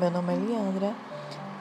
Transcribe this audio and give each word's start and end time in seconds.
Meu 0.00 0.10
nome 0.10 0.32
é 0.32 0.36
Leandra, 0.36 0.94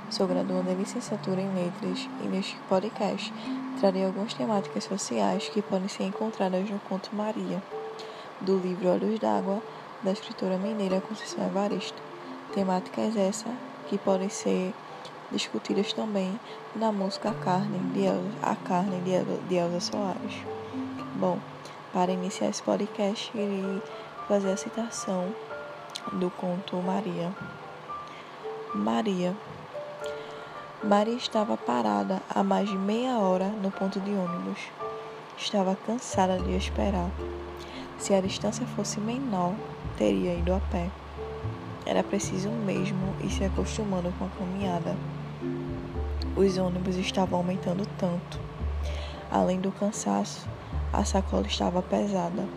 sou 0.09 0.25
graduanda 0.25 0.71
em 0.71 0.75
licenciatura 0.75 1.41
em 1.41 1.53
Letras 1.53 2.07
e 2.23 2.27
neste 2.29 2.55
podcast 2.70 3.34
trarei 3.81 4.05
algumas 4.05 4.34
temáticas 4.34 4.85
sociais 4.85 5.49
que 5.49 5.62
podem 5.62 5.89
ser 5.89 6.03
encontradas 6.03 6.70
no 6.70 6.79
Conto 6.79 7.13
Maria, 7.13 7.62
do 8.39 8.57
livro 8.57 8.93
Olhos 8.93 9.20
d'Água, 9.20 9.62
da 10.02 10.13
escritora 10.13 10.57
mineira 10.57 11.02
Conceição 11.02 11.45
Evaristo. 11.45 12.02
Temáticas 12.53 13.17
essas 13.17 13.52
que 13.89 13.98
podem 13.98 14.29
ser 14.29 14.73
discutidas 15.29 15.91
também 15.91 16.40
na 16.73 16.93
música 16.93 17.34
Carne 17.43 17.79
de 17.91 18.05
Elza, 18.05 18.29
A 18.41 18.55
Carne 18.55 19.01
de 19.49 19.55
Elza 19.55 19.81
Soares. 19.81 20.45
Bom, 21.15 21.40
para 21.91 22.13
iniciar 22.13 22.48
esse 22.48 22.63
podcast, 22.63 23.29
irei 23.35 23.81
fazer 24.29 24.53
a 24.53 24.55
citação 24.55 25.27
do 26.13 26.31
conto 26.31 26.77
Maria. 26.77 27.34
Maria. 28.75 29.35
Maria 30.84 31.15
estava 31.15 31.57
parada 31.57 32.21
há 32.29 32.43
mais 32.43 32.70
de 32.70 32.77
meia 32.77 33.17
hora 33.17 33.48
no 33.48 33.71
ponto 33.71 33.99
de 33.99 34.11
ônibus. 34.11 34.59
Estava 35.35 35.76
cansada 35.87 36.37
de 36.37 36.55
esperar. 36.55 37.09
Se 37.98 38.13
a 38.13 38.21
distância 38.21 38.67
fosse 38.67 38.99
menor, 38.99 39.55
teria 39.98 40.35
ido 40.35 40.53
a 40.53 40.59
pé. 40.59 40.87
Era 41.84 42.03
preciso 42.03 42.49
mesmo 42.49 43.15
ir 43.23 43.31
se 43.31 43.43
acostumando 43.43 44.13
com 44.20 44.26
a 44.26 44.29
caminhada. 44.37 44.95
Os 46.35 46.59
ônibus 46.59 46.95
estavam 46.95 47.39
aumentando 47.39 47.87
tanto. 47.98 48.39
Além 49.31 49.59
do 49.59 49.71
cansaço, 49.71 50.48
a 50.93 51.04
sacola 51.04 51.48
estava 51.48 51.81
pesada. 51.81 52.48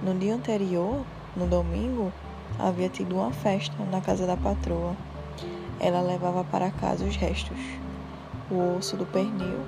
No 0.00 0.14
dia 0.14 0.36
anterior, 0.36 1.04
no 1.34 1.48
domingo, 1.48 2.12
havia 2.60 2.88
tido 2.88 3.16
uma 3.16 3.32
festa 3.32 3.74
na 3.90 4.00
casa 4.00 4.24
da 4.24 4.36
patroa. 4.36 4.94
Ela 5.82 6.00
levava 6.00 6.44
para 6.44 6.70
casa 6.70 7.04
os 7.04 7.16
restos, 7.16 7.58
o 8.48 8.76
osso 8.76 8.96
do 8.96 9.04
pernil 9.04 9.58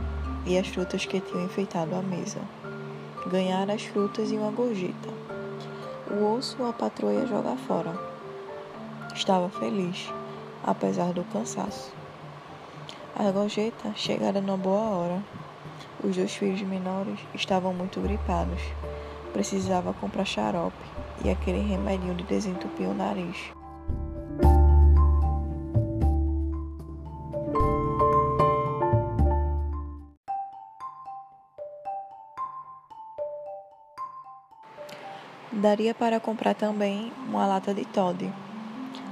e 0.46 0.56
as 0.56 0.68
frutas 0.68 1.04
que 1.04 1.20
tinham 1.20 1.44
enfeitado 1.44 1.92
a 1.92 2.00
mesa. 2.00 2.38
Ganhara 3.26 3.72
as 3.72 3.82
frutas 3.82 4.30
e 4.30 4.36
uma 4.36 4.52
gorjeta. 4.52 5.08
O 6.08 6.36
osso 6.36 6.64
a 6.64 6.72
patroa 6.72 7.12
ia 7.12 7.26
jogar 7.26 7.56
fora. 7.56 7.98
Estava 9.12 9.48
feliz, 9.48 10.08
apesar 10.62 11.12
do 11.12 11.24
cansaço. 11.24 11.92
A 13.16 13.28
gorjeta 13.32 13.92
chegara 13.96 14.40
numa 14.40 14.56
boa 14.56 14.82
hora. 14.82 15.22
Os 16.04 16.14
dois 16.14 16.32
filhos 16.32 16.62
menores 16.62 17.18
estavam 17.34 17.74
muito 17.74 18.00
gripados. 18.00 18.62
Precisava 19.32 19.92
comprar 19.94 20.24
xarope 20.24 20.76
e 21.24 21.30
aquele 21.30 21.58
remedinho 21.58 22.14
de 22.14 22.22
desentupir 22.22 22.88
o 22.88 22.94
nariz. 22.94 23.36
Daria 35.56 35.94
para 35.94 36.18
comprar 36.18 36.52
também 36.52 37.12
uma 37.28 37.46
lata 37.46 37.72
de 37.72 37.84
Todd. 37.84 38.28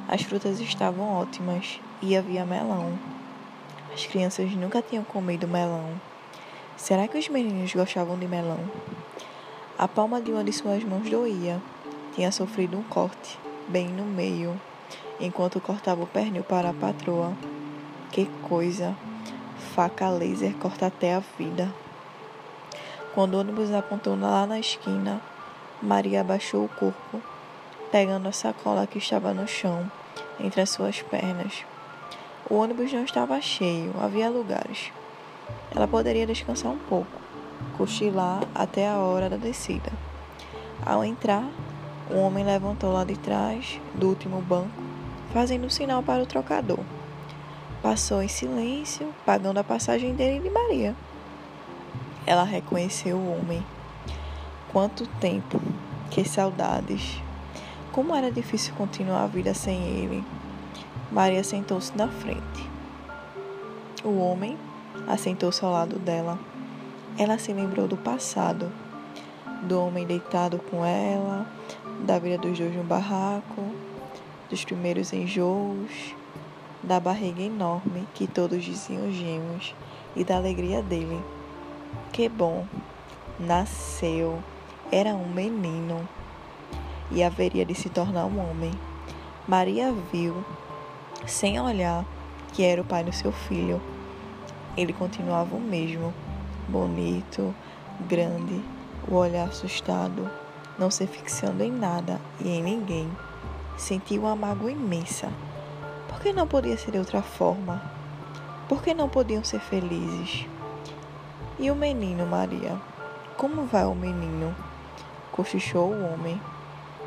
As 0.08 0.22
frutas 0.22 0.58
estavam 0.58 1.20
ótimas 1.20 1.78
e 2.02 2.16
havia 2.16 2.44
melão. 2.44 2.98
As 3.94 4.06
crianças 4.06 4.50
nunca 4.56 4.82
tinham 4.82 5.04
comido 5.04 5.46
melão. 5.46 5.90
Será 6.76 7.06
que 7.06 7.16
os 7.16 7.28
meninos 7.28 7.72
gostavam 7.72 8.18
de 8.18 8.26
melão? 8.26 8.58
A 9.78 9.86
palma 9.86 10.20
de 10.20 10.32
uma 10.32 10.42
de 10.42 10.52
suas 10.52 10.82
mãos 10.82 11.08
doía. 11.08 11.62
Tinha 12.12 12.32
sofrido 12.32 12.76
um 12.76 12.82
corte, 12.82 13.38
bem 13.68 13.86
no 13.86 14.04
meio, 14.04 14.60
enquanto 15.20 15.60
cortava 15.60 16.02
o 16.02 16.08
pernil 16.08 16.42
para 16.42 16.70
a 16.70 16.74
patroa. 16.74 17.32
Que 18.10 18.26
coisa! 18.48 18.96
Faca 19.76 20.10
laser 20.10 20.54
corta 20.54 20.86
até 20.88 21.14
a 21.14 21.22
vida. 21.38 21.72
Quando 23.14 23.34
o 23.34 23.38
ônibus 23.38 23.72
apontou 23.72 24.18
lá 24.18 24.44
na 24.44 24.58
esquina, 24.58 25.22
Maria 25.82 26.20
abaixou 26.20 26.64
o 26.64 26.68
corpo, 26.68 27.20
pegando 27.90 28.28
a 28.28 28.32
sacola 28.32 28.86
que 28.86 28.98
estava 28.98 29.34
no 29.34 29.48
chão, 29.48 29.90
entre 30.38 30.60
as 30.60 30.70
suas 30.70 31.02
pernas. 31.02 31.64
O 32.48 32.54
ônibus 32.54 32.92
não 32.92 33.02
estava 33.02 33.40
cheio, 33.40 33.92
havia 34.00 34.30
lugares. 34.30 34.92
Ela 35.74 35.88
poderia 35.88 36.24
descansar 36.24 36.70
um 36.70 36.78
pouco, 36.78 37.10
cochilar 37.76 38.42
até 38.54 38.88
a 38.88 38.98
hora 38.98 39.28
da 39.28 39.36
descida. 39.36 39.90
Ao 40.86 41.04
entrar, 41.04 41.44
um 42.08 42.20
homem 42.20 42.44
levantou 42.44 42.92
lá 42.92 43.02
de 43.02 43.16
trás 43.16 43.80
do 43.94 44.08
último 44.08 44.40
banco, 44.40 44.70
fazendo 45.32 45.66
um 45.66 45.70
sinal 45.70 46.02
para 46.02 46.22
o 46.22 46.26
trocador. 46.26 46.78
Passou 47.82 48.22
em 48.22 48.28
silêncio, 48.28 49.12
pagando 49.26 49.58
a 49.58 49.64
passagem 49.64 50.14
dele 50.14 50.36
e 50.36 50.40
de 50.40 50.50
Maria. 50.50 50.94
Ela 52.24 52.44
reconheceu 52.44 53.16
o 53.16 53.32
homem. 53.32 53.64
Quanto 54.72 55.06
tempo, 55.20 55.60
que 56.10 56.24
saudades. 56.24 57.20
Como 57.92 58.14
era 58.14 58.30
difícil 58.30 58.72
continuar 58.74 59.24
a 59.24 59.26
vida 59.26 59.52
sem 59.52 59.82
ele. 59.82 60.24
Maria 61.10 61.44
sentou-se 61.44 61.94
na 61.94 62.08
frente. 62.08 62.70
O 64.02 64.18
homem 64.18 64.56
assentou-se 65.06 65.62
ao 65.62 65.70
lado 65.70 65.98
dela. 65.98 66.38
Ela 67.18 67.36
se 67.36 67.52
lembrou 67.52 67.86
do 67.86 67.98
passado, 67.98 68.72
do 69.62 69.78
homem 69.78 70.06
deitado 70.06 70.58
com 70.58 70.82
ela, 70.82 71.46
da 72.06 72.18
vida 72.18 72.38
dos 72.38 72.58
dois 72.58 72.74
no 72.74 72.82
barraco, 72.82 73.62
dos 74.48 74.64
primeiros 74.64 75.12
enjoos, 75.12 76.14
da 76.82 76.98
barriga 76.98 77.42
enorme 77.42 78.08
que 78.14 78.26
todos 78.26 78.64
diziam 78.64 79.12
gêmeos 79.12 79.74
e 80.16 80.24
da 80.24 80.36
alegria 80.38 80.80
dele. 80.80 81.22
Que 82.10 82.26
bom! 82.26 82.66
Nasceu, 83.38 84.42
era 84.92 85.14
um 85.14 85.28
menino 85.28 86.06
e 87.10 87.24
haveria 87.24 87.64
de 87.64 87.74
se 87.74 87.88
tornar 87.88 88.26
um 88.26 88.38
homem. 88.38 88.72
Maria 89.48 89.92
viu, 90.12 90.44
sem 91.26 91.58
olhar, 91.58 92.04
que 92.52 92.62
era 92.62 92.80
o 92.80 92.84
pai 92.84 93.02
do 93.02 93.12
seu 93.12 93.32
filho 93.32 93.80
ele 94.76 94.94
continuava 94.94 95.54
o 95.54 95.60
mesmo, 95.60 96.14
bonito, 96.66 97.54
grande, 98.08 98.62
o 99.06 99.16
olhar 99.16 99.48
assustado, 99.48 100.30
não 100.78 100.90
se 100.90 101.06
fixando 101.06 101.62
em 101.62 101.70
nada 101.70 102.18
e 102.40 102.48
em 102.48 102.62
ninguém. 102.62 103.10
Sentiu 103.76 104.22
uma 104.22 104.34
mágoa 104.34 104.70
imensa. 104.70 105.30
Por 106.08 106.20
que 106.20 106.32
não 106.32 106.46
podia 106.46 106.76
ser 106.78 106.92
de 106.92 106.98
outra 106.98 107.20
forma? 107.20 107.82
Por 108.66 108.82
que 108.82 108.94
não 108.94 109.10
podiam 109.10 109.44
ser 109.44 109.60
felizes? 109.60 110.46
E 111.58 111.70
o 111.70 111.74
menino, 111.74 112.24
Maria? 112.26 112.80
Como 113.36 113.66
vai 113.66 113.84
o 113.84 113.94
menino? 113.94 114.54
Cochichou 115.32 115.90
o 115.90 116.12
homem. 116.12 116.40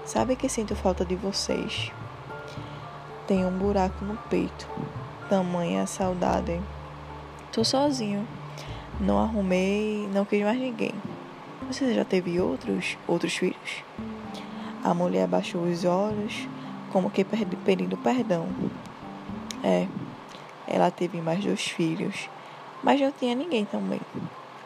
Sabe 0.04 0.36
que 0.36 0.50
sinto 0.50 0.76
falta 0.76 1.06
de 1.06 1.16
vocês. 1.16 1.92
Tenho 3.28 3.48
um 3.48 3.58
buraco 3.58 4.04
no 4.04 4.18
peito. 4.30 4.68
Tamanha 5.30 5.88
saudade. 5.88 6.60
Tô 7.52 7.64
sozinho. 7.64 8.28
Não 9.00 9.20
arrumei, 9.20 10.10
não 10.14 10.26
quis 10.26 10.44
mais 10.44 10.60
ninguém. 10.60 10.94
Você 11.68 11.94
já 11.94 12.06
teve 12.06 12.40
outros, 12.40 12.98
outros 13.08 13.36
filhos? 13.36 13.84
A 14.84 14.94
mulher 14.94 15.24
abaixou 15.24 15.64
os 15.64 15.84
olhos, 15.84 16.48
como 16.92 17.10
que 17.10 17.24
pedindo 17.24 17.98
perdão. 17.98 18.48
É, 19.64 19.88
ela 20.68 20.92
teve 20.92 21.20
mais 21.22 21.44
dois 21.44 21.66
filhos, 21.66 22.30
mas 22.84 23.02
não 23.02 23.12
tinha 23.12 23.34
ninguém 23.34 23.66
também. 23.66 24.00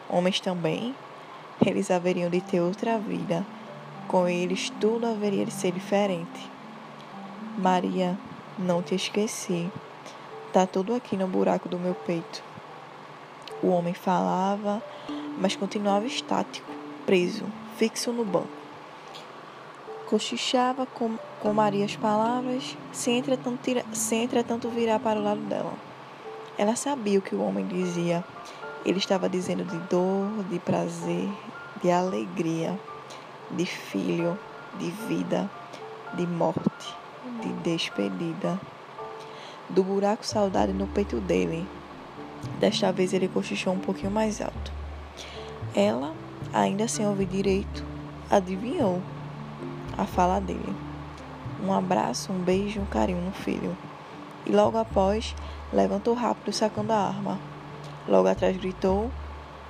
Homens 0.08 0.40
também, 0.40 0.94
eles 1.64 1.90
haveriam 1.90 2.30
de 2.30 2.40
ter 2.40 2.60
outra 2.60 2.98
vida. 2.98 3.44
Com 4.08 4.26
eles 4.26 4.70
tudo 4.80 5.06
haveria 5.06 5.44
de 5.44 5.52
ser 5.52 5.72
diferente. 5.72 6.50
Maria, 7.58 8.18
não 8.58 8.82
te 8.82 8.94
esqueci. 8.94 9.70
Tá 10.52 10.66
tudo 10.66 10.94
aqui 10.94 11.16
no 11.16 11.26
buraco 11.26 11.68
do 11.68 11.78
meu 11.78 11.94
peito. 11.94 12.42
O 13.62 13.68
homem 13.68 13.92
falava, 13.92 14.82
mas 15.38 15.54
continuava 15.54 16.06
estático, 16.06 16.70
preso, 17.04 17.44
fixo 17.76 18.10
no 18.12 18.24
banco. 18.24 18.48
Cochichava 20.08 20.86
com, 20.86 21.16
com 21.38 21.52
Maria 21.52 21.84
as 21.84 21.94
palavras, 21.94 22.76
sem 22.90 23.18
entretanto, 23.18 23.60
tira, 23.62 23.84
sem 23.92 24.24
entretanto 24.24 24.68
virar 24.70 24.98
para 24.98 25.20
o 25.20 25.22
lado 25.22 25.40
dela. 25.42 25.72
Ela 26.58 26.74
sabia 26.74 27.18
o 27.18 27.22
que 27.22 27.34
o 27.34 27.42
homem 27.42 27.66
dizia. 27.66 28.24
Ele 28.84 28.98
estava 28.98 29.28
dizendo 29.28 29.64
de 29.64 29.78
dor, 29.88 30.44
de 30.50 30.58
prazer, 30.58 31.28
de 31.82 31.90
alegria, 31.90 32.78
de 33.50 33.66
filho, 33.66 34.38
de 34.78 34.90
vida, 34.90 35.50
de 36.14 36.26
morte, 36.26 36.96
de 37.42 37.52
despedida. 37.62 38.60
Do 39.68 39.84
buraco 39.84 40.26
saudade 40.26 40.72
no 40.72 40.86
peito 40.88 41.20
dele, 41.20 41.66
Desta 42.58 42.92
vez 42.92 43.12
ele 43.12 43.28
cochichou 43.28 43.72
um 43.72 43.78
pouquinho 43.78 44.10
mais 44.10 44.40
alto. 44.40 44.72
Ela, 45.74 46.14
ainda 46.52 46.88
sem 46.88 47.06
ouvir 47.06 47.26
direito, 47.26 47.84
adivinhou 48.30 49.00
a 49.96 50.04
fala 50.04 50.40
dele. 50.40 50.74
Um 51.62 51.72
abraço, 51.72 52.32
um 52.32 52.38
beijo 52.38 52.80
um 52.80 52.86
carinho 52.86 53.20
no 53.20 53.32
filho. 53.32 53.76
E 54.46 54.52
logo 54.52 54.78
após, 54.78 55.34
levantou 55.72 56.14
rápido 56.14 56.52
sacando 56.52 56.92
a 56.92 56.96
arma. 56.96 57.38
Logo 58.08 58.28
atrás 58.28 58.56
gritou, 58.56 59.10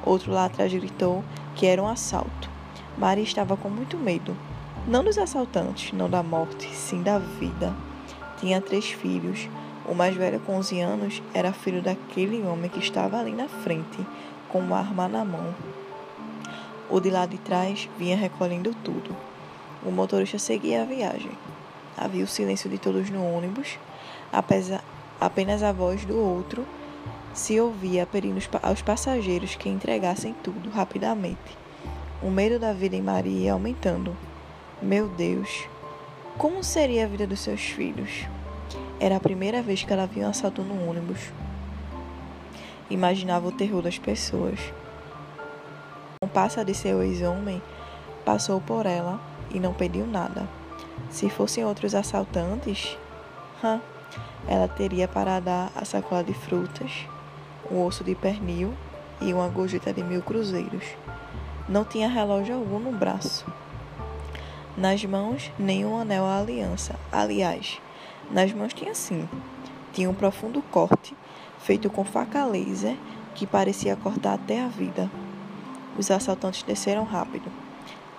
outro 0.05 0.33
lá 0.33 0.45
atrás 0.47 0.73
gritou 0.73 1.25
que 1.61 1.67
era 1.67 1.83
um 1.83 1.87
assalto. 1.87 2.49
Maria 2.97 3.23
estava 3.23 3.55
com 3.55 3.69
muito 3.69 3.99
medo. 3.99 4.35
Não 4.89 5.05
dos 5.05 5.19
assaltantes, 5.19 5.93
não 5.93 6.09
da 6.09 6.23
morte, 6.23 6.75
sim 6.75 7.03
da 7.03 7.19
vida. 7.19 7.77
Tinha 8.39 8.63
três 8.63 8.87
filhos. 8.87 9.47
O 9.87 9.95
mais 9.95 10.17
velho, 10.17 10.41
com 10.41 10.57
11 10.57 10.81
anos, 10.81 11.23
era 11.35 11.53
filho 11.53 11.83
daquele 11.83 12.43
homem 12.45 12.71
que 12.71 12.79
estava 12.79 13.19
ali 13.19 13.33
na 13.33 13.47
frente, 13.47 14.07
com 14.49 14.61
uma 14.61 14.79
arma 14.79 15.07
na 15.07 15.23
mão. 15.23 15.55
O 16.89 16.99
de 16.99 17.11
lá 17.11 17.27
de 17.27 17.37
trás 17.37 17.91
vinha 17.99 18.17
recolhendo 18.17 18.75
tudo. 18.83 19.15
O 19.85 19.91
motorista 19.91 20.39
seguia 20.39 20.81
a 20.81 20.87
viagem. 20.87 21.33
Havia 21.95 22.25
o 22.25 22.27
silêncio 22.27 22.71
de 22.71 22.79
todos 22.79 23.11
no 23.11 23.23
ônibus, 23.23 23.79
apesar, 24.33 24.83
apenas 25.21 25.63
a 25.63 25.73
voz 25.73 26.07
do 26.07 26.19
outro 26.19 26.65
se 27.33 27.61
ouvia 27.61 28.07
pedindo 28.07 28.41
aos 28.63 28.83
passageiros 28.83 29.55
que 29.55 29.69
entregassem 29.69 30.35
tudo 30.43 30.71
rapidamente. 30.71 31.59
O 32.23 32.31
medo 32.31 32.59
da 32.59 32.73
vida 32.73 32.97
em 32.97 33.03
Maria 33.03 33.45
ia 33.45 33.53
aumentando. 33.53 34.17
Meu 34.83 35.09
Deus, 35.09 35.69
como 36.37 36.63
seria 36.63 37.05
a 37.05 37.09
vida 37.09 37.27
dos 37.27 37.41
seus 37.41 37.61
filhos? 37.63 38.27
Era 38.99 39.17
a 39.17 39.21
primeira 39.21 39.63
vez 39.63 39.83
que 39.83 39.93
ela 39.93 40.07
via 40.07 40.27
um 40.27 40.31
assalto 40.31 40.63
no 40.63 40.89
ônibus. 40.89 41.33
Imaginava 42.91 43.49
o 43.49 43.53
terror 43.53 43.83
das 43.83 43.99
pessoas 43.99 44.59
passa 46.33 46.65
de 46.65 46.75
seu 46.75 47.03
ex-homem, 47.03 47.63
passou 48.25 48.61
por 48.61 48.87
ela 48.87 49.21
e 49.51 49.59
não 49.59 49.73
pediu 49.73 50.07
nada. 50.07 50.49
Se 51.11 51.29
fossem 51.29 51.65
outros 51.65 51.95
assaltantes, 51.95 52.97
hum, 53.65 53.81
ela 54.47 54.69
teria 54.69 55.09
para 55.09 55.41
dar 55.41 55.71
a 55.75 55.85
sacola 55.85 56.23
de 56.23 56.35
frutas, 56.35 57.07
um 57.71 57.85
osso 57.85 58.03
de 58.03 58.15
pernil 58.15 58.75
e 59.21 59.33
uma 59.33 59.49
gorjeta 59.49 59.93
de 59.93 60.03
mil 60.03 60.23
cruzeiros. 60.23 60.85
Não 61.69 61.85
tinha 61.85 62.09
relógio 62.09 62.57
algum 62.57 62.79
no 62.79 62.91
braço. 62.91 63.47
Nas 64.77 65.05
mãos, 65.05 65.53
nenhum 65.59 65.99
anel 65.99 66.25
à 66.25 66.39
aliança. 66.39 66.99
Aliás, 67.13 67.81
nas 68.31 68.53
mãos 68.53 68.73
tinha 68.73 68.95
sim. 68.95 69.29
Tinha 69.93 70.11
um 70.11 70.15
profundo 70.15 70.63
corte, 70.71 71.17
feito 71.61 71.91
com 71.91 72.05
faca 72.05 72.45
laser, 72.45 72.97
que 73.35 73.47
parecia 73.47 73.97
cortar 73.97 74.35
até 74.35 74.63
a 74.63 74.69
vida. 74.69 75.11
Os 75.99 76.11
assaltantes 76.11 76.63
desceram 76.63 77.05
rápido. 77.05 77.51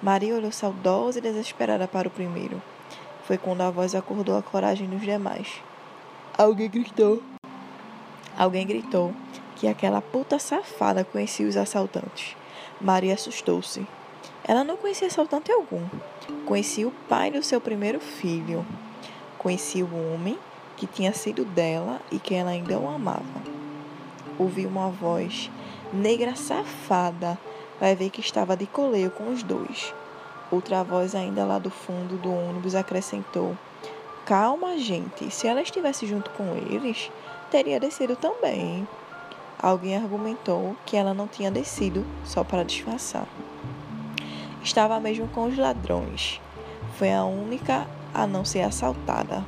Maria 0.01 0.36
olhou 0.36 0.51
saudosa 0.51 1.19
e 1.19 1.21
desesperada 1.21 1.88
para 1.88 2.07
o 2.07 2.12
primeiro. 2.12 2.62
Foi 3.24 3.38
quando 3.38 3.62
a 3.62 3.71
voz 3.71 3.95
acordou 3.95 4.38
a 4.38 4.42
coragem 4.42 4.88
dos 4.88 5.01
demais. 5.01 5.62
Alguém 6.38 6.69
gritou. 6.69 7.21
Alguém 8.38 8.65
gritou 8.65 9.13
que 9.61 9.67
aquela 9.67 10.01
puta 10.01 10.39
safada 10.39 11.03
conhecia 11.05 11.47
os 11.47 11.55
assaltantes. 11.55 12.35
Maria 12.81 13.13
assustou-se. 13.13 13.85
Ela 14.43 14.63
não 14.63 14.75
conhecia 14.75 15.07
assaltante 15.07 15.51
algum. 15.51 15.85
Conhecia 16.47 16.87
o 16.87 16.91
pai 17.07 17.29
do 17.29 17.43
seu 17.43 17.61
primeiro 17.61 17.99
filho. 17.99 18.65
Conhecia 19.37 19.85
o 19.85 20.13
homem 20.15 20.35
que 20.75 20.87
tinha 20.87 21.13
sido 21.13 21.45
dela 21.45 22.01
e 22.11 22.17
que 22.17 22.33
ela 22.33 22.49
ainda 22.49 22.79
o 22.79 22.89
amava. 22.89 23.21
Ouviu 24.39 24.67
uma 24.67 24.89
voz 24.89 25.51
negra 25.93 26.35
safada 26.35 27.37
vai 27.79 27.95
ver 27.95 28.09
que 28.09 28.19
estava 28.19 28.57
de 28.57 28.65
coleio 28.65 29.11
com 29.11 29.29
os 29.29 29.43
dois. 29.43 29.93
Outra 30.49 30.83
voz, 30.83 31.13
ainda 31.13 31.45
lá 31.45 31.59
do 31.59 31.69
fundo 31.69 32.17
do 32.17 32.33
ônibus, 32.33 32.73
acrescentou: 32.73 33.55
Calma, 34.25 34.79
gente, 34.79 35.29
se 35.29 35.47
ela 35.47 35.61
estivesse 35.61 36.07
junto 36.07 36.31
com 36.31 36.55
eles, 36.55 37.11
teria 37.51 37.79
descido 37.79 38.15
também. 38.15 38.87
Alguém 39.61 39.95
argumentou 39.95 40.75
que 40.87 40.97
ela 40.97 41.13
não 41.13 41.27
tinha 41.27 41.51
descido 41.51 42.03
só 42.25 42.43
para 42.43 42.63
disfarçar. 42.63 43.27
Estava 44.63 44.99
mesmo 44.99 45.27
com 45.27 45.45
os 45.45 45.55
ladrões. 45.55 46.41
Foi 46.97 47.13
a 47.13 47.23
única 47.23 47.85
a 48.11 48.25
não 48.25 48.43
ser 48.43 48.61
assaltada. 48.61 49.45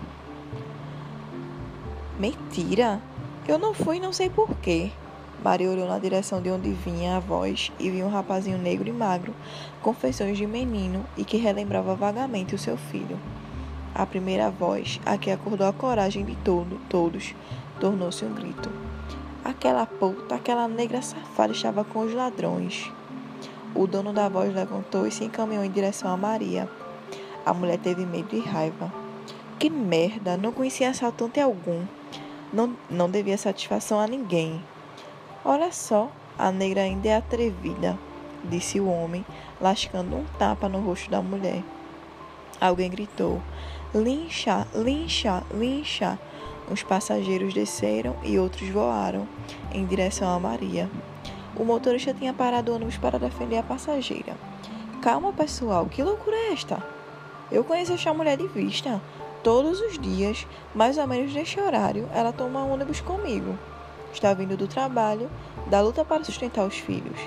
Mentira! 2.19 3.01
Eu 3.48 3.57
não 3.57 3.74
fui, 3.74 4.00
não 4.00 4.13
sei 4.13 4.30
porquê. 4.30 4.92
Maria 5.44 5.69
olhou 5.69 5.88
na 5.88 5.98
direção 5.98 6.42
de 6.42 6.50
onde 6.50 6.71
vinha 6.71 7.18
a 7.18 7.19
voz 7.19 7.71
e 7.80 7.89
viu 7.89 8.06
um 8.06 8.10
rapazinho 8.10 8.57
negro 8.57 8.88
e 8.88 8.94
magro, 8.94 9.33
com 9.81 9.94
feições 9.94 10.38
de 10.38 10.45
menino 10.45 11.04
e 11.18 11.25
que 11.25 11.38
relembrava 11.38 11.95
vagamente 11.95 12.54
o 12.56 12.60
seu 12.60 12.77
filho. 12.77 13.19
A 13.95 14.06
primeira 14.06 14.50
voz, 14.50 15.01
a 15.06 15.18
que 15.18 15.31
acordou 15.31 15.68
a 15.68 15.74
coragem 15.74 16.24
de 16.24 16.36
todo, 16.38 16.80
todos, 16.88 17.36
tornou-se 17.80 18.24
um 18.24 18.33
grito. 18.33 18.69
Aquela 19.44 19.86
puta, 19.86 20.36
aquela 20.36 20.69
negra 20.69 21.01
safada 21.01 21.51
estava 21.51 21.84
com 21.84 22.00
os 22.00 22.13
ladrões. 22.13 22.90
O 23.75 23.86
dono 23.86 24.13
da 24.13 24.30
voz 24.30 24.54
levantou 24.54 25.06
e 25.06 25.12
se 25.12 25.25
encaminhou 25.25 25.66
em 25.66 25.72
direção 25.72 26.10
a 26.10 26.16
Maria. 26.16 26.69
A 27.45 27.54
mulher 27.54 27.78
teve 27.78 28.06
medo 28.06 28.36
e 28.36 28.40
raiva. 28.40 28.94
Que 29.60 29.69
merda! 29.69 30.38
Não 30.38 30.54
conhecia 30.54 30.90
assaltante 30.90 31.42
algum. 31.42 31.84
Não, 32.54 32.74
não 32.90 33.10
devia 33.10 33.38
satisfação 33.38 34.00
a 34.00 34.07
ninguém. 34.07 34.63
Olha 35.44 35.74
só, 35.74 36.10
a 36.38 36.50
negra 36.50 36.81
ainda 36.81 37.10
é 37.10 37.18
atrevida, 37.18 38.00
disse 38.46 38.80
o 38.80 38.88
homem, 38.88 39.25
lascando 39.60 40.16
um 40.16 40.25
tapa 40.39 40.69
no 40.69 40.80
rosto 40.80 41.12
da 41.12 41.22
mulher. 41.22 41.62
Alguém 42.62 42.89
gritou: 42.89 43.42
Lincha, 43.94 44.65
lincha, 44.74 45.44
lincha. 45.53 46.18
Os 46.72 46.82
passageiros 46.82 47.53
desceram 47.53 48.15
e 48.24 48.39
outros 48.39 48.67
voaram 48.70 49.27
em 49.72 49.86
direção 49.86 50.34
a 50.34 50.39
Maria. 50.39 50.89
O 51.55 51.63
motorista 51.63 52.13
tinha 52.13 52.34
parado 52.34 52.72
o 52.72 52.75
ônibus 52.75 52.98
para 52.98 53.20
defender 53.20 53.58
a 53.58 53.63
passageira. 53.63 54.36
Calma, 55.01 55.34
pessoal, 55.34 55.86
que 55.86 56.01
loucura 56.01 56.36
é 56.36 56.53
esta? 56.53 56.82
Eu 57.51 57.63
conheço 57.63 57.93
esta 57.93 58.13
mulher 58.13 58.38
de 58.38 58.48
vista. 58.48 59.01
Todos 59.43 59.82
os 59.82 60.00
dias, 60.00 60.48
mais 60.74 60.98
ou 60.98 61.05
menos 61.05 61.34
neste 61.34 61.60
horário, 61.60 62.08
ela 62.13 62.32
toma 62.32 62.63
ônibus 62.63 63.01
comigo. 63.01 63.58
Está 64.13 64.34
vindo 64.34 64.55
do 64.55 64.67
trabalho, 64.67 65.29
da 65.67 65.82
luta 65.82 66.05
para 66.05 66.24
sustentar 66.24 66.65
os 66.65 66.77
filhos. 66.77 67.20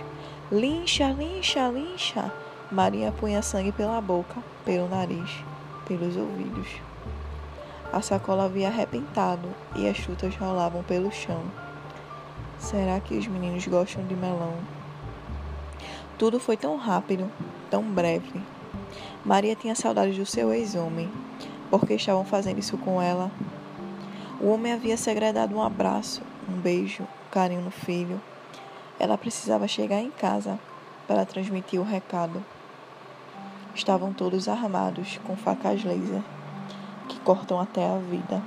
Lincha, 0.50 1.10
lincha, 1.10 1.68
lincha. 1.68 2.32
Maria 2.72 3.12
punha 3.12 3.42
sangue 3.42 3.70
pela 3.70 4.00
boca, 4.00 4.36
pelo 4.64 4.88
nariz, 4.88 5.30
pelos 5.86 6.16
ouvidos. 6.16 6.68
A 7.92 8.02
sacola 8.02 8.44
havia 8.44 8.68
arrebentado 8.68 9.48
e 9.74 9.88
as 9.88 9.96
frutas 9.98 10.34
rolavam 10.36 10.82
pelo 10.82 11.10
chão. 11.12 11.42
Será 12.58 12.98
que 12.98 13.16
os 13.16 13.26
meninos 13.26 13.66
gostam 13.66 14.04
de 14.06 14.14
melão? 14.14 14.54
Tudo 16.18 16.40
foi 16.40 16.56
tão 16.56 16.76
rápido, 16.76 17.30
tão 17.70 17.82
breve. 17.82 18.42
Maria 19.24 19.54
tinha 19.54 19.74
saudades 19.74 20.16
do 20.16 20.26
seu 20.26 20.52
ex-homem. 20.52 21.10
Por 21.70 21.86
que 21.86 21.94
estavam 21.94 22.24
fazendo 22.24 22.58
isso 22.58 22.76
com 22.76 23.00
ela? 23.00 23.30
O 24.40 24.48
homem 24.48 24.72
havia 24.72 24.96
segredado 24.96 25.54
um 25.54 25.62
abraço, 25.62 26.22
um 26.48 26.58
beijo, 26.58 27.04
um 27.04 27.30
carinho 27.30 27.62
no 27.62 27.70
filho. 27.70 28.20
Ela 28.98 29.16
precisava 29.16 29.68
chegar 29.68 30.00
em 30.00 30.10
casa 30.10 30.58
para 31.06 31.24
transmitir 31.24 31.80
o 31.80 31.84
recado. 31.84 32.44
Estavam 33.74 34.12
todos 34.12 34.48
armados 34.48 35.20
com 35.24 35.36
facas 35.36 35.84
laser 35.84 36.22
cortam 37.26 37.58
até 37.58 37.84
a 37.84 37.98
vida. 37.98 38.40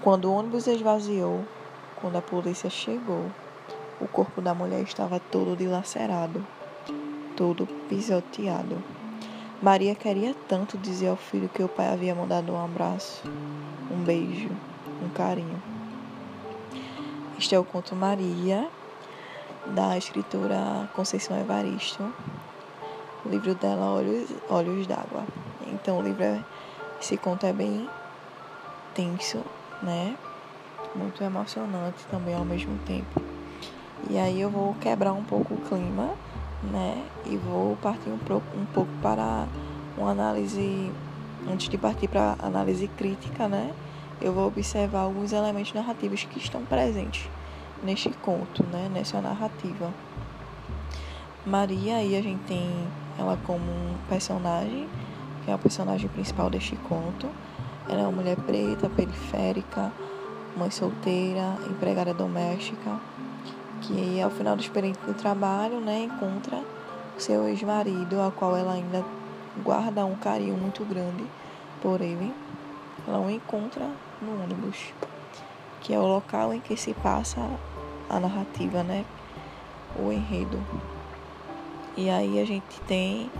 Quando 0.00 0.26
o 0.26 0.32
ônibus 0.32 0.68
esvaziou, 0.68 1.44
quando 1.96 2.14
a 2.14 2.22
polícia 2.22 2.70
chegou, 2.70 3.26
o 4.00 4.06
corpo 4.06 4.40
da 4.40 4.54
mulher 4.54 4.80
estava 4.82 5.18
todo 5.18 5.56
dilacerado, 5.56 6.46
todo 7.36 7.66
pisoteado. 7.88 8.80
Maria 9.60 9.96
queria 9.96 10.36
tanto 10.46 10.78
dizer 10.78 11.08
ao 11.08 11.16
filho 11.16 11.48
que 11.48 11.64
o 11.64 11.68
pai 11.68 11.88
havia 11.88 12.14
mandado 12.14 12.52
um 12.52 12.64
abraço, 12.64 13.24
um 13.90 14.04
beijo, 14.04 14.50
um 15.02 15.08
carinho. 15.08 15.60
Este 17.36 17.56
é 17.56 17.58
o 17.58 17.64
conto 17.64 17.96
Maria, 17.96 18.68
da 19.74 19.98
escritora 19.98 20.88
Conceição 20.94 21.36
Evaristo. 21.40 22.14
O 23.24 23.28
livro 23.28 23.52
dela, 23.56 23.90
Olhos, 23.90 24.30
Olhos 24.48 24.86
d'Água. 24.86 25.24
Então, 25.66 25.98
o 25.98 26.02
livro 26.02 26.22
é, 26.22 26.44
esse 27.00 27.16
conto 27.16 27.46
é 27.46 27.52
bem 27.52 27.88
tenso, 28.94 29.42
né? 29.82 30.16
Muito 30.94 31.22
emocionante 31.22 32.04
também 32.10 32.34
ao 32.34 32.44
mesmo 32.44 32.78
tempo. 32.86 33.20
E 34.08 34.18
aí 34.18 34.40
eu 34.40 34.50
vou 34.50 34.74
quebrar 34.74 35.12
um 35.12 35.24
pouco 35.24 35.54
o 35.54 35.58
clima, 35.58 36.14
né? 36.62 37.04
E 37.24 37.36
vou 37.36 37.76
partir 37.76 38.10
um, 38.10 38.18
pouco, 38.18 38.46
um 38.56 38.66
pouco 38.66 38.90
para 39.02 39.46
uma 39.96 40.10
análise, 40.10 40.90
antes 41.50 41.68
de 41.68 41.76
partir 41.76 42.08
para 42.08 42.36
análise 42.40 42.88
crítica, 42.88 43.48
né? 43.48 43.74
eu 44.20 44.32
vou 44.32 44.46
observar 44.46 45.00
alguns 45.00 45.32
elementos 45.32 45.72
narrativos 45.72 46.24
que 46.24 46.38
estão 46.38 46.64
presentes 46.64 47.28
neste 47.82 48.10
conto, 48.10 48.64
né, 48.64 48.90
nessa 48.92 49.20
narrativa. 49.20 49.92
Maria 51.44 51.96
aí 51.96 52.16
a 52.16 52.22
gente 52.22 52.42
tem 52.44 52.68
ela 53.18 53.38
como 53.44 53.62
um 53.62 53.94
personagem, 54.08 54.88
é 55.46 55.54
o 55.54 55.58
personagem 55.58 56.08
principal 56.08 56.50
deste 56.50 56.76
conto. 56.76 57.28
Ela 57.88 58.00
é 58.00 58.02
uma 58.02 58.12
mulher 58.12 58.36
preta, 58.36 58.88
periférica, 58.88 59.92
mãe 60.56 60.70
solteira, 60.70 61.56
empregada 61.70 62.12
doméstica, 62.12 62.98
que 63.82 64.20
ao 64.20 64.30
final 64.30 64.56
do 64.56 64.62
experiência 64.62 65.02
do 65.06 65.14
trabalho, 65.14 65.80
né, 65.80 66.04
encontra 66.04 66.62
seu 67.18 67.46
ex-marido, 67.46 68.20
ao 68.20 68.32
qual 68.32 68.56
ela 68.56 68.72
ainda 68.72 69.04
guarda 69.62 70.04
um 70.04 70.16
carinho 70.16 70.56
muito 70.56 70.84
grande 70.84 71.24
por 71.80 72.00
ele. 72.00 72.34
Ela 73.06 73.20
o 73.20 73.30
encontra 73.30 73.88
no 74.20 74.42
ônibus, 74.42 74.92
que 75.80 75.94
é 75.94 75.98
o 75.98 76.06
local 76.06 76.52
em 76.52 76.60
que 76.60 76.76
se 76.76 76.92
passa 76.94 77.40
a 78.10 78.18
narrativa, 78.18 78.82
né, 78.82 79.04
o 79.98 80.10
enredo. 80.10 80.60
E 81.96 82.10
aí 82.10 82.40
a 82.40 82.44
gente 82.44 82.80
tem 82.86 83.30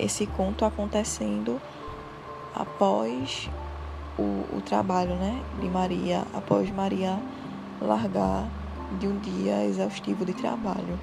esse 0.00 0.26
conto 0.26 0.64
acontecendo 0.64 1.60
após 2.54 3.48
o, 4.18 4.22
o 4.56 4.62
trabalho 4.64 5.14
né, 5.14 5.40
de 5.60 5.68
Maria, 5.68 6.24
após 6.34 6.70
Maria 6.70 7.18
largar 7.80 8.48
de 8.98 9.06
um 9.06 9.18
dia 9.18 9.64
exaustivo 9.64 10.24
de 10.24 10.32
trabalho. 10.32 10.98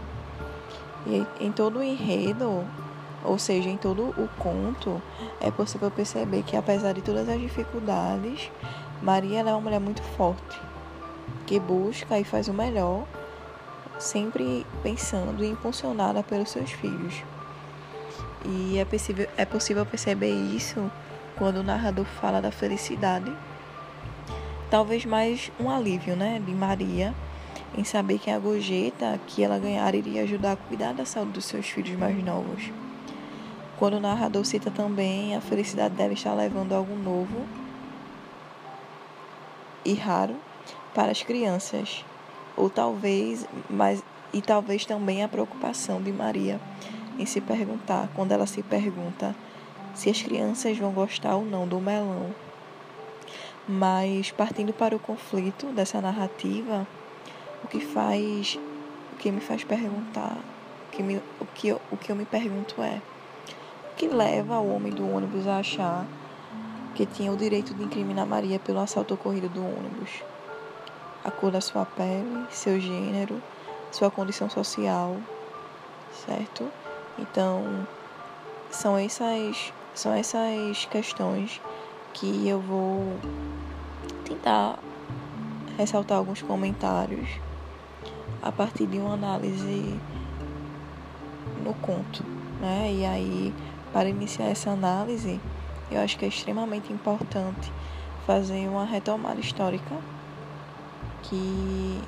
E 1.06 1.25
em 1.39 1.51
todo 1.51 1.80
o 1.80 1.84
enredo, 1.84 2.66
ou 3.24 3.39
seja, 3.39 3.70
em 3.70 3.77
todo 3.77 4.10
o 4.10 4.30
conto, 4.38 5.01
é 5.39 5.50
possível 5.50 5.89
perceber 5.89 6.44
que 6.44 6.58
apesar 6.58 6.94
de 6.94 7.01
todas 7.01 7.30
as 7.30 7.39
dificuldades, 7.39 8.51
Maria 9.01 9.39
é 9.39 9.44
uma 9.44 9.62
mulher 9.62 9.80
muito 9.80 10.01
forte, 10.01 10.60
que 11.46 11.60
busca 11.60 12.20
e 12.20 12.24
faz 12.24 12.48
o 12.48 12.54
melhor, 12.54 13.04
sempre 13.98 14.66
pensando 14.84 15.44
e 15.44 15.50
impulsionada 15.50 16.22
pelos 16.24 16.50
seus 16.50 16.72
filhos. 16.72 17.24
E 18.48 18.80
é 18.80 18.86
possível, 18.86 19.27
é 19.36 19.46
possível 19.46 19.86
perceber 19.86 20.32
isso 20.32 20.89
quando 21.36 21.58
o 21.58 21.63
narrador 21.63 22.06
fala 22.06 22.42
da 22.42 22.51
felicidade. 22.51 23.32
Talvez 24.70 25.06
mais 25.06 25.51
um 25.60 25.70
alívio, 25.70 26.16
né, 26.16 26.42
de 26.44 26.54
Maria 26.54 27.13
em 27.77 27.84
saber 27.84 28.18
que 28.20 28.32
a 28.32 28.39
gorjeta 28.39 29.20
que 29.27 29.44
ela 29.44 29.60
ganhar 29.60 29.94
iria 29.94 30.24
ajudar 30.24 30.54
a 30.54 30.56
cuidar 30.56 30.94
da 30.94 31.06
saúde 31.06 31.34
dos 31.34 31.46
seus 31.46 31.68
filhos 31.68 31.98
mais 31.98 32.24
novos. 32.24 32.72
Quando 33.77 33.96
o 33.96 34.00
narrador 34.00 34.44
cita 34.46 34.72
também 34.72 35.36
a 35.36 35.42
felicidade 35.42 35.94
deve 35.94 36.16
estar 36.16 36.34
levando 36.34 36.74
algo 36.74 36.96
novo 36.96 37.46
e 39.86 39.94
raro 39.94 40.36
para 40.94 41.12
as 41.12 41.22
crianças, 41.22 42.04
ou 42.56 42.70
talvez, 42.70 43.46
mas 43.70 44.04
e 44.34 44.42
talvez 44.42 44.86
também 44.86 45.24
a 45.24 45.27
preocupação 45.27 46.01
de 46.01 46.12
Maria 46.12 46.60
em 47.18 47.26
se 47.26 47.42
perguntar, 47.42 48.10
quando 48.16 48.32
ela 48.32 48.46
se 48.46 48.62
pergunta 48.62 49.36
se 49.94 50.10
as 50.10 50.22
crianças 50.22 50.78
vão 50.78 50.92
gostar 50.92 51.36
ou 51.36 51.44
não 51.44 51.68
do 51.68 51.80
melão. 51.80 52.34
Mas 53.68 54.32
partindo 54.32 54.72
para 54.72 54.96
o 54.96 55.00
conflito 55.00 55.68
dessa 55.68 56.00
narrativa, 56.00 56.88
o 57.64 57.68
que 57.68 57.80
faz, 57.80 58.58
o 59.14 59.16
que 59.18 59.32
me 59.32 59.42
faz 59.42 59.64
perguntar, 59.64 60.38
o 60.88 60.92
que, 60.96 61.04
me, 61.04 61.18
o 61.42 61.46
que, 61.54 61.70
eu, 61.70 61.82
o 61.92 61.98
que 61.98 62.12
eu 62.12 62.16
me 62.16 62.26
pergunto 62.26 62.82
é, 62.82 63.02
o 63.92 63.96
que 63.96 64.08
leva 64.08 64.60
o 64.60 64.74
homem 64.74 64.94
do 64.94 65.10
ônibus 65.10 65.48
a 65.48 65.58
achar 65.58 66.06
que 66.96 67.06
tinha 67.06 67.32
o 67.32 67.38
direito 67.38 67.74
de 67.74 67.84
incriminar 67.84 68.26
Maria 68.26 68.60
pelo 68.60 68.80
assalto 68.80 69.16
ocorrido 69.16 69.50
do 69.50 69.62
ônibus? 69.62 70.24
A 71.26 71.32
cor 71.32 71.52
da 71.52 71.60
sua 71.60 71.86
pele, 71.86 72.46
seu 72.52 72.80
gênero, 72.80 73.42
sua 73.92 74.10
condição 74.10 74.50
social, 74.50 75.18
certo? 76.26 76.72
Então, 77.18 77.88
são 78.70 78.98
essas, 78.98 79.74
são 79.94 80.14
essas 80.14 80.86
questões 80.86 81.62
que 82.14 82.48
eu 82.48 82.60
vou 82.60 83.20
tentar 84.26 84.80
ressaltar 85.78 86.18
alguns 86.18 86.42
comentários 86.42 87.28
a 88.42 88.52
partir 88.52 88.88
de 88.88 88.98
uma 88.98 89.14
análise 89.14 90.00
no 91.64 91.74
conto, 91.76 92.24
né? 92.60 92.92
E 92.94 93.06
aí, 93.06 93.54
para 93.92 94.10
iniciar 94.10 94.48
essa 94.48 94.72
análise, 94.72 95.40
eu 95.92 96.02
acho 96.02 96.18
que 96.18 96.26
é 96.26 96.28
extremamente 96.28 96.92
importante 96.92 97.72
fazer 98.26 98.68
uma 98.68 98.86
retomada 98.86 99.40
histórica 99.40 99.96
que 101.24 102.02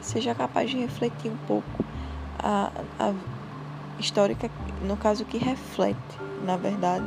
seja 0.00 0.34
capaz 0.34 0.70
de 0.70 0.78
refletir 0.78 1.30
um 1.30 1.36
pouco 1.46 1.84
a, 2.38 2.70
a 2.98 3.12
histórica, 3.98 4.50
no 4.82 4.96
caso 4.96 5.24
que 5.24 5.38
reflete, 5.38 5.98
na 6.44 6.56
verdade, 6.56 7.06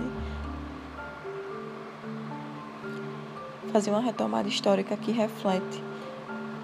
fazer 3.72 3.92
uma 3.92 4.02
retomada 4.02 4.48
histórica 4.48 4.96
que 4.98 5.12
reflete 5.12 5.84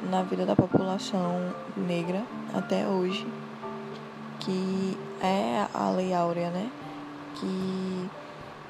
na 0.09 0.23
vida 0.23 0.45
da 0.45 0.55
população 0.55 1.53
negra 1.75 2.23
até 2.53 2.87
hoje, 2.87 3.25
que 4.39 4.97
é 5.21 5.65
a 5.73 5.89
Lei 5.91 6.13
Áurea, 6.13 6.49
né? 6.49 6.69
Que 7.35 8.09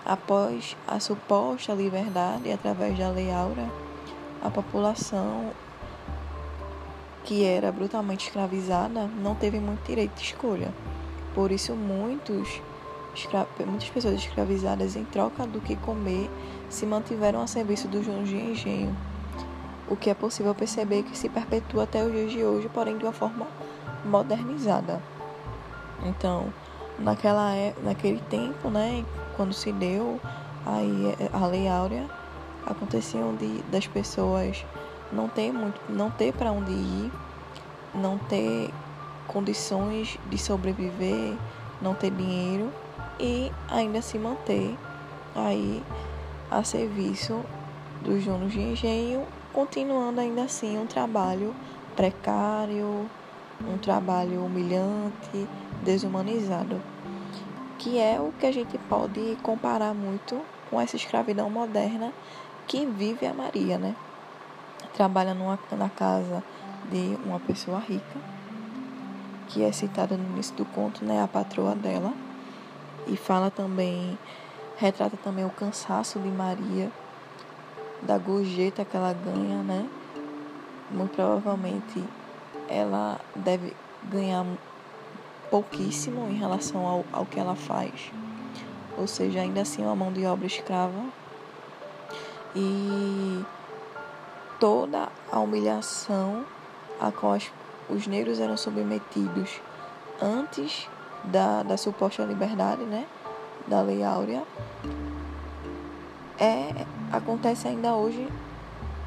após 0.05 0.75
a 0.87 0.99
suposta 0.99 1.73
liberdade 1.73 2.51
através 2.51 2.97
da 2.97 3.09
Lei 3.09 3.31
Áurea, 3.31 3.69
a 4.41 4.49
população 4.49 5.51
que 7.23 7.45
era 7.45 7.71
brutalmente 7.71 8.27
escravizada 8.27 9.07
não 9.21 9.33
teve 9.33 9.59
muito 9.59 9.85
direito 9.85 10.15
de 10.15 10.23
escolha. 10.23 10.73
Por 11.33 11.51
isso, 11.51 11.75
muitos, 11.75 12.61
muitas 13.65 13.89
pessoas 13.89 14.15
escravizadas, 14.15 14.95
em 14.95 15.05
troca 15.05 15.47
do 15.47 15.59
que 15.59 15.75
comer, 15.75 16.29
se 16.69 16.85
mantiveram 16.85 17.41
a 17.41 17.47
serviço 17.47 17.87
dos 17.87 18.05
donos 18.05 18.29
de 18.29 18.35
engenho, 18.35 18.95
o 19.89 19.95
que 19.95 20.09
é 20.09 20.13
possível 20.13 20.53
perceber 20.53 21.03
que 21.03 21.17
se 21.17 21.29
perpetua 21.29 21.83
até 21.83 22.03
os 22.03 22.11
dias 22.11 22.31
de 22.31 22.43
hoje, 22.43 22.69
porém 22.69 22.97
de 22.97 23.03
uma 23.03 23.13
forma 23.13 23.47
modernizada. 24.05 25.01
Então, 26.05 26.53
naquela, 26.99 27.55
é, 27.55 27.73
naquele 27.83 28.19
tempo, 28.29 28.69
né, 28.69 29.03
quando 29.35 29.53
se 29.53 29.71
deu 29.71 30.19
aí 30.65 31.15
a 31.31 31.47
Lei 31.47 31.67
Áurea, 31.67 32.07
aconteciam 32.65 33.35
de, 33.35 33.61
das 33.63 33.87
pessoas 33.87 34.63
não 35.11 35.27
ter 35.27 35.51
muito, 35.51 35.79
não 35.89 36.09
ter 36.09 36.33
para 36.33 36.51
onde 36.51 36.71
ir, 36.71 37.11
não 37.93 38.17
ter 38.17 38.73
condições 39.27 40.17
de 40.29 40.37
sobreviver, 40.37 41.35
não 41.81 41.93
ter 41.93 42.11
dinheiro 42.11 42.71
e 43.19 43.51
ainda 43.69 44.01
se 44.01 44.17
manter 44.17 44.77
aí 45.35 45.83
a 46.49 46.63
serviço 46.63 47.43
dos 48.01 48.23
donos 48.23 48.51
de 48.51 48.61
engenho, 48.61 49.25
continuando 49.51 50.19
ainda 50.19 50.43
assim 50.43 50.77
um 50.77 50.85
trabalho 50.85 51.55
precário, 51.95 53.09
um 53.67 53.77
trabalho 53.77 54.43
humilhante, 54.43 55.47
desumanizado, 55.83 56.81
que 57.79 57.99
é 57.99 58.19
o 58.19 58.31
que 58.39 58.45
a 58.45 58.51
gente 58.51 58.77
pode 58.89 59.37
comparar 59.41 59.93
muito 59.93 60.39
com 60.69 60.79
essa 60.79 60.95
escravidão 60.95 61.49
moderna 61.49 62.13
que 62.67 62.85
vive 62.85 63.25
a 63.25 63.33
Maria, 63.33 63.77
né? 63.77 63.95
Trabalha 64.93 65.33
numa, 65.33 65.59
na 65.71 65.89
casa 65.89 66.43
de 66.91 67.17
uma 67.25 67.39
pessoa 67.39 67.79
rica 67.79 68.33
que 69.53 69.63
é 69.63 69.71
citada 69.71 70.17
no 70.17 70.23
início 70.33 70.55
do 70.55 70.65
conto, 70.65 71.05
né, 71.05 71.21
a 71.21 71.27
patroa 71.27 71.75
dela, 71.75 72.11
e 73.05 73.15
fala 73.15 73.51
também, 73.51 74.17
retrata 74.77 75.15
também 75.23 75.45
o 75.45 75.49
cansaço 75.51 76.17
de 76.19 76.29
Maria, 76.29 76.91
da 78.01 78.17
gorjeta 78.17 78.83
que 78.83 78.97
ela 78.97 79.13
ganha, 79.13 79.61
né? 79.61 79.87
Muito 80.89 81.15
provavelmente 81.15 82.03
ela 82.67 83.19
deve 83.35 83.75
ganhar 84.03 84.43
pouquíssimo 85.51 86.27
em 86.27 86.35
relação 86.35 86.85
ao, 86.85 87.05
ao 87.13 87.25
que 87.25 87.39
ela 87.39 87.55
faz, 87.55 88.11
ou 88.97 89.05
seja, 89.05 89.39
ainda 89.39 89.61
assim 89.61 89.83
é 89.83 89.85
uma 89.85 89.95
mão 89.95 90.11
de 90.11 90.25
obra 90.25 90.47
escrava. 90.47 91.03
E 92.55 93.43
toda 94.59 95.09
a 95.31 95.39
humilhação 95.39 96.45
a 96.99 97.11
qual 97.11 97.33
as 97.33 97.51
os 97.89 98.07
negros 98.07 98.39
eram 98.39 98.57
submetidos 98.57 99.61
antes 100.21 100.89
da, 101.23 101.63
da 101.63 101.77
suposta 101.77 102.23
liberdade, 102.23 102.83
né, 102.83 103.05
da 103.67 103.81
Lei 103.81 104.03
Áurea, 104.03 104.43
é, 106.39 106.85
acontece 107.11 107.67
ainda 107.67 107.93
hoje, 107.93 108.27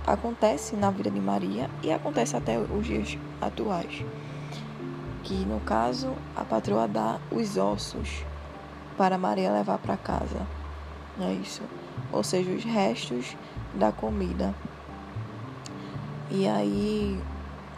acontece 0.06 0.76
na 0.76 0.90
vida 0.90 1.10
de 1.10 1.20
Maria 1.20 1.68
e 1.82 1.92
acontece 1.92 2.36
até 2.36 2.58
os 2.58 2.86
dias 2.86 3.18
atuais. 3.40 4.04
Que 5.24 5.34
no 5.44 5.58
caso 5.60 6.12
a 6.36 6.44
patroa 6.44 6.86
dá 6.86 7.18
os 7.30 7.56
ossos 7.56 8.24
para 8.96 9.18
Maria 9.18 9.52
levar 9.52 9.78
para 9.78 9.96
casa. 9.96 10.46
É 11.20 11.32
isso? 11.32 11.62
Ou 12.12 12.22
seja, 12.22 12.50
os 12.50 12.62
restos 12.64 13.36
da 13.74 13.90
comida. 13.90 14.54
E 16.30 16.46
aí 16.46 17.20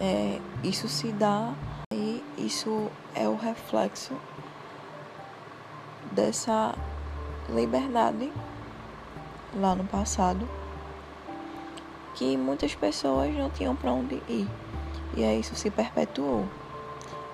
é, 0.00 0.40
isso 0.62 0.88
se 0.88 1.12
dá 1.12 1.52
e 1.92 2.22
isso 2.36 2.90
é 3.14 3.28
o 3.28 3.36
reflexo 3.36 4.14
dessa 6.12 6.74
liberdade 7.48 8.32
lá 9.54 9.74
no 9.74 9.84
passado 9.84 10.48
que 12.14 12.36
muitas 12.36 12.74
pessoas 12.74 13.34
não 13.34 13.48
tinham 13.48 13.76
para 13.76 13.92
onde 13.92 14.16
ir. 14.28 14.48
E 15.16 15.24
aí 15.24 15.40
isso 15.40 15.54
se 15.54 15.70
perpetuou 15.70 16.46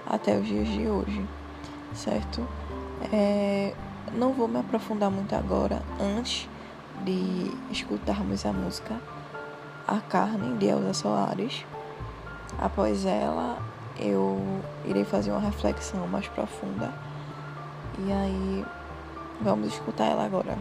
até 0.07 0.37
os 0.37 0.47
dias 0.47 0.69
de 0.69 0.87
hoje, 0.87 1.27
certo? 1.95 2.47
É, 3.11 3.75
não 4.13 4.33
vou 4.33 4.47
me 4.47 4.59
aprofundar 4.59 5.11
muito 5.11 5.35
agora, 5.35 5.83
antes 5.99 6.49
de 7.03 7.51
escutarmos 7.71 8.45
a 8.45 8.53
música 8.53 9.01
A 9.89 10.01
Carne 10.01 10.57
de 10.59 10.67
Elza 10.67 10.93
Soares. 10.93 11.65
Após 12.59 13.05
ela, 13.05 13.59
eu 13.99 14.41
irei 14.85 15.05
fazer 15.05 15.31
uma 15.31 15.41
reflexão 15.41 16.07
mais 16.09 16.27
profunda. 16.29 16.93
E 17.99 18.13
aí, 18.13 18.65
vamos 19.41 19.69
escutar 19.69 20.07
ela 20.07 20.25
agora. 20.25 20.57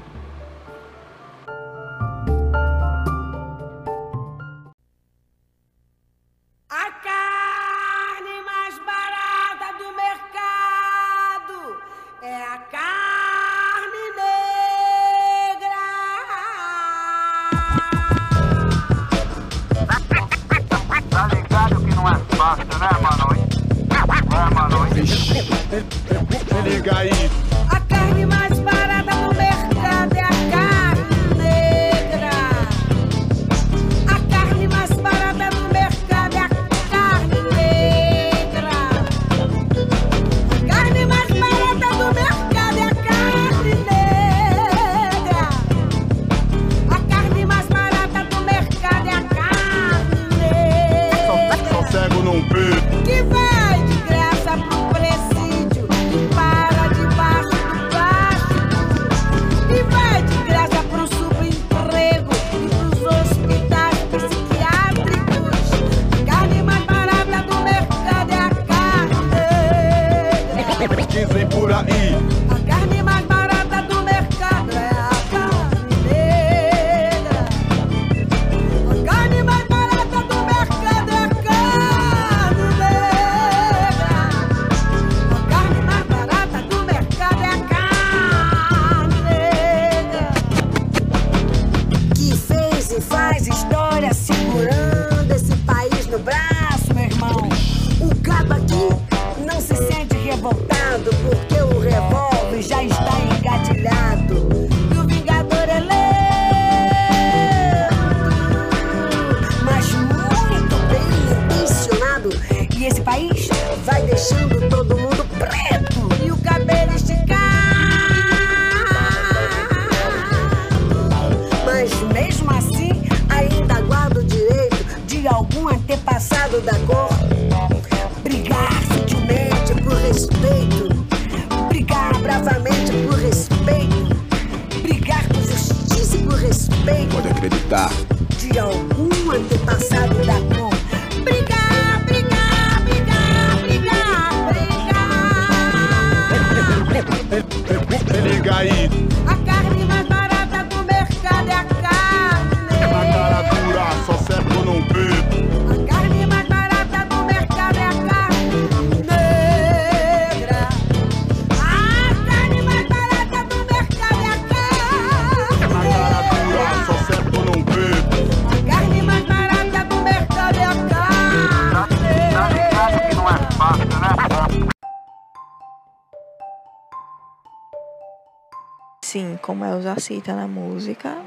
Como 179.43 179.65
Elza 179.65 179.99
cita 179.99 180.34
na 180.34 180.47
música, 180.47 181.17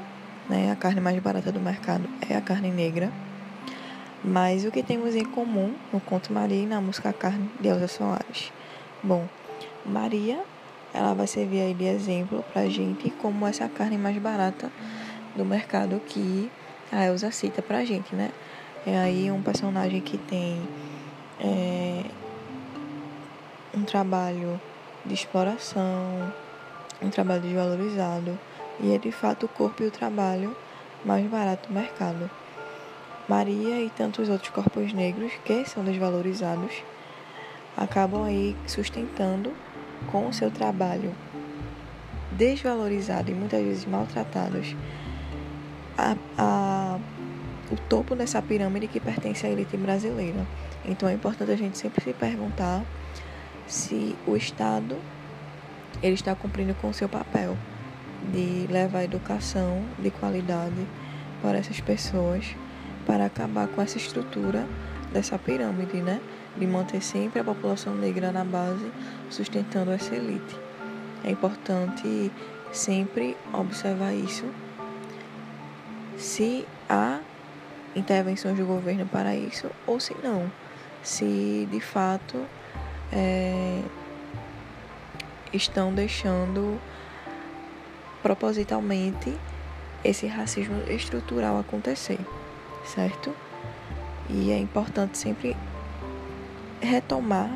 né, 0.49 0.71
a 0.71 0.75
carne 0.75 0.99
mais 0.99 1.19
barata 1.19 1.51
do 1.51 1.59
mercado 1.59 2.09
é 2.27 2.35
a 2.35 2.41
carne 2.41 2.71
negra. 2.71 3.11
Mas 4.23 4.65
o 4.65 4.71
que 4.71 4.81
temos 4.81 5.15
em 5.15 5.23
comum 5.23 5.75
no 5.93 5.99
Conto 5.99 6.33
Maria 6.33 6.63
e 6.63 6.65
na 6.65 6.81
música 6.81 7.13
Carne 7.13 7.47
de 7.59 7.67
Elza 7.67 7.87
Soares? 7.87 8.51
Bom, 9.03 9.27
Maria, 9.85 10.41
ela 10.91 11.13
vai 11.13 11.27
servir 11.27 11.61
aí 11.61 11.75
de 11.75 11.85
exemplo 11.85 12.43
pra 12.51 12.65
gente 12.65 13.11
como 13.11 13.45
essa 13.45 13.69
carne 13.69 13.99
mais 13.99 14.17
barata 14.17 14.71
do 15.35 15.45
mercado 15.45 16.01
que 16.07 16.51
a 16.91 17.05
Elza 17.05 17.29
cita 17.29 17.61
pra 17.61 17.85
gente, 17.85 18.15
né? 18.15 18.31
É 18.83 18.97
aí 18.97 19.29
um 19.29 19.43
personagem 19.43 20.01
que 20.01 20.17
tem 20.17 20.59
é, 21.39 22.03
um 23.75 23.83
trabalho 23.83 24.59
de 25.05 25.13
exploração, 25.13 26.33
um 27.01 27.09
trabalho 27.09 27.41
desvalorizado 27.41 28.37
e 28.79 28.93
é 28.93 28.97
de 28.97 29.11
fato 29.11 29.45
o 29.45 29.49
corpo 29.49 29.83
e 29.83 29.87
o 29.87 29.91
trabalho 29.91 30.55
mais 31.05 31.25
barato 31.27 31.67
do 31.67 31.73
mercado. 31.73 32.29
Maria 33.27 33.81
e 33.81 33.89
tantos 33.89 34.29
outros 34.29 34.49
corpos 34.49 34.93
negros 34.93 35.31
que 35.43 35.65
são 35.65 35.83
desvalorizados 35.83 36.71
acabam 37.75 38.23
aí 38.23 38.55
sustentando 38.65 39.53
com 40.11 40.27
o 40.27 40.33
seu 40.33 40.49
trabalho 40.49 41.13
desvalorizado 42.31 43.31
e 43.31 43.33
muitas 43.33 43.61
vezes 43.61 43.85
maltratados 43.85 44.75
a, 45.97 46.15
a, 46.37 46.99
o 47.71 47.75
topo 47.89 48.15
dessa 48.15 48.41
pirâmide 48.41 48.87
que 48.87 48.99
pertence 48.99 49.45
à 49.45 49.49
elite 49.49 49.75
brasileira. 49.75 50.45
Então 50.85 51.09
é 51.09 51.13
importante 51.13 51.51
a 51.51 51.55
gente 51.55 51.77
sempre 51.77 52.03
se 52.03 52.13
perguntar 52.13 52.83
se 53.67 54.15
o 54.25 54.35
Estado 54.35 54.95
ele 56.01 56.13
está 56.13 56.35
cumprindo 56.35 56.73
com 56.75 56.89
o 56.89 56.93
seu 56.93 57.09
papel 57.09 57.57
de 58.31 58.67
levar 58.71 59.03
educação 59.03 59.83
de 59.99 60.11
qualidade 60.11 60.87
para 61.41 61.57
essas 61.57 61.79
pessoas, 61.79 62.55
para 63.05 63.25
acabar 63.25 63.67
com 63.67 63.81
essa 63.81 63.97
estrutura 63.97 64.65
dessa 65.13 65.37
pirâmide, 65.37 65.97
né? 66.01 66.19
De 66.57 66.65
manter 66.65 67.01
sempre 67.01 67.39
a 67.39 67.43
população 67.43 67.95
negra 67.95 68.31
na 68.31 68.43
base, 68.43 68.91
sustentando 69.29 69.91
essa 69.91 70.15
elite. 70.15 70.57
É 71.23 71.31
importante 71.31 72.31
sempre 72.71 73.37
observar 73.53 74.13
isso. 74.13 74.45
Se 76.17 76.65
há 76.89 77.19
intervenções 77.95 78.57
do 78.57 78.65
governo 78.65 79.05
para 79.05 79.35
isso 79.35 79.69
ou 79.85 79.99
se 79.99 80.15
não. 80.23 80.51
Se 81.03 81.67
de 81.71 81.79
fato 81.79 82.43
é, 83.11 83.81
estão 85.53 85.93
deixando 85.93 86.79
propositalmente 88.21 89.33
esse 90.03 90.27
racismo 90.27 90.81
estrutural 90.89 91.59
acontecer, 91.59 92.19
certo? 92.85 93.33
E 94.29 94.51
é 94.51 94.57
importante 94.57 95.17
sempre 95.17 95.55
retomar 96.81 97.49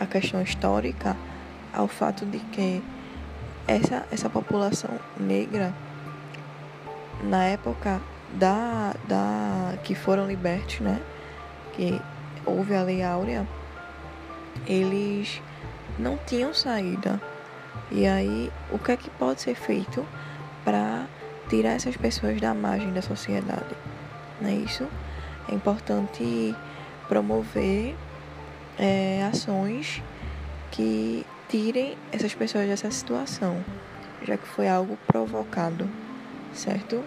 a 0.00 0.06
questão 0.06 0.40
histórica 0.42 1.16
ao 1.72 1.86
fato 1.86 2.24
de 2.24 2.38
que 2.38 2.82
essa, 3.66 4.06
essa 4.10 4.30
população 4.30 4.90
negra, 5.18 5.74
na 7.22 7.44
época 7.44 8.00
da, 8.32 8.94
da 9.06 9.74
que 9.84 9.94
foram 9.94 10.26
libertos, 10.26 10.80
né? 10.80 11.00
Que 11.74 12.00
houve 12.46 12.74
a 12.74 12.82
Lei 12.82 13.02
Áurea, 13.02 13.46
eles 14.66 15.40
não 15.98 16.18
tinham 16.26 16.54
saída. 16.54 17.20
E 17.90 18.06
aí, 18.06 18.52
o 18.70 18.78
que 18.78 18.92
é 18.92 18.96
que 18.96 19.10
pode 19.10 19.40
ser 19.40 19.54
feito 19.54 20.06
para 20.64 21.06
tirar 21.48 21.70
essas 21.70 21.96
pessoas 21.96 22.40
da 22.40 22.54
margem 22.54 22.92
da 22.92 23.02
sociedade? 23.02 23.74
Não 24.40 24.48
é 24.48 24.54
isso? 24.54 24.86
É 25.50 25.54
importante 25.54 26.54
promover 27.08 27.96
é, 28.78 29.26
ações 29.30 30.02
que 30.70 31.24
tirem 31.48 31.96
essas 32.12 32.34
pessoas 32.34 32.66
dessa 32.66 32.90
situação, 32.90 33.64
já 34.22 34.36
que 34.36 34.46
foi 34.46 34.68
algo 34.68 34.98
provocado, 35.06 35.88
certo? 36.52 37.02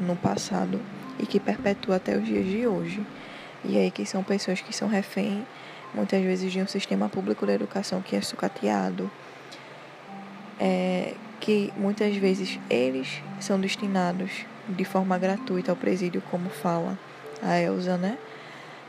No 0.00 0.16
passado 0.16 0.80
e 1.18 1.26
que 1.26 1.38
perpetua 1.38 1.96
até 1.96 2.16
os 2.16 2.24
dias 2.24 2.46
de 2.46 2.66
hoje. 2.66 3.04
E 3.64 3.76
aí 3.76 3.90
que 3.90 4.06
são 4.06 4.22
pessoas 4.22 4.60
que 4.60 4.74
são 4.74 4.88
refém 4.88 5.46
muitas 5.94 6.22
vezes 6.22 6.52
de 6.52 6.60
um 6.60 6.66
sistema 6.66 7.08
público 7.08 7.46
de 7.46 7.52
educação 7.52 8.02
que 8.02 8.16
é 8.16 8.20
sucateado, 8.20 9.10
é, 10.60 11.14
que 11.40 11.72
muitas 11.76 12.16
vezes 12.16 12.58
eles 12.68 13.22
são 13.40 13.60
destinados 13.60 14.44
de 14.68 14.84
forma 14.84 15.16
gratuita 15.18 15.72
ao 15.72 15.76
presídio, 15.76 16.22
como 16.30 16.50
fala 16.50 16.98
a 17.42 17.58
Elsa, 17.58 17.96
né? 17.96 18.18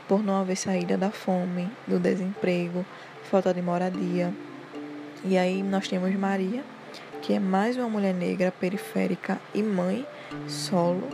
Por 0.08 0.22
não 0.22 0.40
haver 0.40 0.56
saída 0.56 0.96
da 0.96 1.10
fome, 1.10 1.70
do 1.86 1.98
desemprego, 1.98 2.84
falta 3.30 3.54
de 3.54 3.62
moradia. 3.62 4.32
E 5.24 5.38
aí 5.38 5.62
nós 5.62 5.86
temos 5.86 6.12
Maria, 6.16 6.64
que 7.22 7.32
é 7.32 7.38
mais 7.38 7.76
uma 7.76 7.88
mulher 7.88 8.12
negra 8.12 8.50
periférica 8.50 9.40
e 9.54 9.62
mãe 9.62 10.04
solo, 10.48 11.08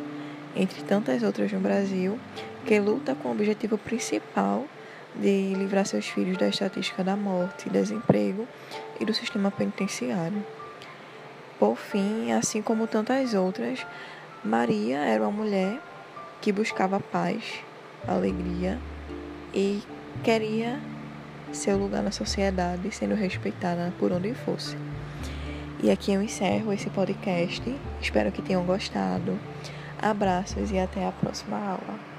entre 0.54 0.82
tantas 0.82 1.22
outras 1.22 1.52
no 1.52 1.60
Brasil, 1.60 2.18
que 2.64 2.80
luta 2.80 3.14
com 3.14 3.28
o 3.28 3.32
objetivo 3.32 3.76
principal 3.76 4.64
de 5.20 5.54
livrar 5.54 5.86
seus 5.86 6.06
filhos 6.06 6.36
da 6.36 6.48
estatística 6.48 7.02
da 7.02 7.16
morte, 7.16 7.70
desemprego 7.70 8.46
e 9.00 9.04
do 9.04 9.14
sistema 9.14 9.50
penitenciário. 9.50 10.44
Por 11.58 11.76
fim, 11.76 12.32
assim 12.32 12.60
como 12.60 12.86
tantas 12.86 13.34
outras, 13.34 13.86
Maria 14.44 14.98
era 14.98 15.22
uma 15.22 15.30
mulher 15.30 15.80
que 16.40 16.52
buscava 16.52 17.00
paz, 17.00 17.60
alegria 18.06 18.78
e 19.54 19.82
queria 20.22 20.78
seu 21.52 21.78
lugar 21.78 22.02
na 22.02 22.10
sociedade 22.10 22.90
sendo 22.90 23.14
respeitada 23.14 23.92
por 23.98 24.12
onde 24.12 24.34
fosse. 24.34 24.76
E 25.82 25.90
aqui 25.90 26.12
eu 26.12 26.22
encerro 26.22 26.72
esse 26.72 26.90
podcast. 26.90 27.62
Espero 28.00 28.32
que 28.32 28.42
tenham 28.42 28.64
gostado. 28.64 29.38
Abraços 30.00 30.70
e 30.70 30.78
até 30.78 31.06
a 31.06 31.12
próxima 31.12 31.56
aula. 31.56 32.15